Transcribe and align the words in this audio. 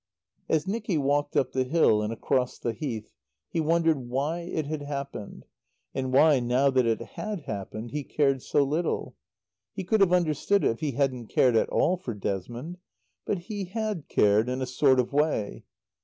As 0.49 0.65
Nicky 0.65 0.97
walked 0.97 1.37
up 1.37 1.51
the 1.51 1.63
hill 1.63 2.01
and 2.01 2.11
across 2.11 2.57
the 2.57 2.73
Heath, 2.73 3.13
he 3.51 3.59
wondered 3.61 4.09
why 4.09 4.39
it 4.39 4.65
had 4.65 4.81
happened, 4.81 5.45
and 5.93 6.11
why, 6.11 6.39
now 6.39 6.71
that 6.71 6.87
it 6.87 6.99
had 6.99 7.41
happened, 7.41 7.91
he 7.91 8.03
cared 8.03 8.41
so 8.41 8.63
little. 8.63 9.15
He 9.73 9.83
could 9.83 10.01
have 10.01 10.11
understood 10.11 10.63
it 10.63 10.71
if 10.71 10.79
he 10.79 10.93
hadn't 10.93 11.27
cared 11.27 11.55
at 11.55 11.69
all 11.69 11.97
for 11.97 12.15
Desmond. 12.15 12.79
But 13.25 13.41
he 13.45 13.65
had 13.65 14.07
cared 14.07 14.49
in 14.49 14.59
a 14.59 14.65
sort 14.65 14.99
of 14.99 15.13
way. 15.13 15.65